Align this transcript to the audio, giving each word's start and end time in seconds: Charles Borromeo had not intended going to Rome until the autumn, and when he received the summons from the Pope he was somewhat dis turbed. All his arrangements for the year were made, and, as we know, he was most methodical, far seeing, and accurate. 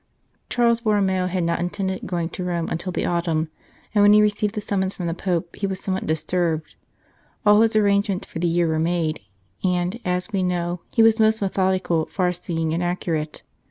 Charles 0.49 0.81
Borromeo 0.81 1.27
had 1.27 1.43
not 1.43 1.59
intended 1.59 2.07
going 2.07 2.29
to 2.29 2.43
Rome 2.43 2.67
until 2.69 2.91
the 2.91 3.05
autumn, 3.05 3.51
and 3.93 4.01
when 4.01 4.13
he 4.13 4.21
received 4.23 4.55
the 4.55 4.59
summons 4.59 4.95
from 4.95 5.05
the 5.05 5.13
Pope 5.13 5.55
he 5.55 5.67
was 5.67 5.79
somewhat 5.79 6.07
dis 6.07 6.23
turbed. 6.23 6.73
All 7.45 7.61
his 7.61 7.75
arrangements 7.75 8.27
for 8.27 8.39
the 8.39 8.47
year 8.47 8.67
were 8.67 8.79
made, 8.79 9.19
and, 9.63 9.99
as 10.03 10.31
we 10.33 10.41
know, 10.41 10.79
he 10.95 11.03
was 11.03 11.19
most 11.19 11.39
methodical, 11.39 12.07
far 12.07 12.31
seeing, 12.31 12.73
and 12.73 12.81
accurate. 12.81 13.43